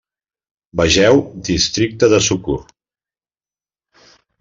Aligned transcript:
Vegeu 0.81 1.21
Districte 1.51 2.11
de 2.17 2.23
Sukkur. 2.31 2.59